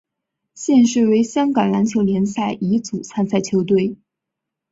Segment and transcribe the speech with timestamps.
[0.55, 3.97] 现时为香港篮球联赛乙组参赛球队。